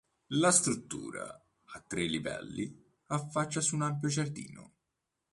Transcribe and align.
La 0.29 0.49
struttura, 0.51 1.25
a 1.25 1.79
tre 1.85 2.07
livelli, 2.07 2.75
affaccia 3.09 3.61
su 3.61 3.75
un 3.75 3.83
ampio 3.83 4.09
giardino. 4.09 4.73